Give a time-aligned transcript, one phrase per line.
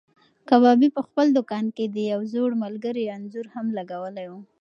[0.49, 4.33] کبابي په خپل دوکان کې د یو زوړ ملګري انځور هم لګولی و.